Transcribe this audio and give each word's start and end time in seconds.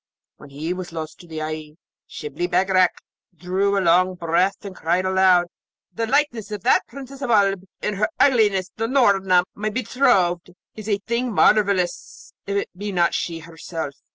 When 0.37 0.49
he 0.49 0.73
was 0.73 0.91
lost 0.91 1.19
to 1.19 1.27
the 1.27 1.43
eye, 1.43 1.75
Shibli 2.07 2.47
Bagarag 2.47 2.87
drew 3.37 3.77
a 3.77 3.81
long 3.81 4.15
breath 4.15 4.65
and 4.65 4.75
cried 4.75 5.05
aloud, 5.05 5.45
'The 5.93 6.07
likeness 6.07 6.49
of 6.49 6.63
that 6.63 6.87
Princess 6.87 7.21
of 7.21 7.29
Oolb 7.29 7.65
in 7.83 7.93
her 7.93 8.09
ugliness 8.19 8.71
to 8.77 8.87
Noorna, 8.87 9.43
my 9.53 9.69
betrothed, 9.69 10.55
is 10.73 10.89
a 10.89 10.97
thing 11.05 11.31
marvellous, 11.31 12.33
if 12.47 12.57
it 12.57 12.69
be 12.75 12.91
not 12.91 13.13
she 13.13 13.41
herself.' 13.41 13.93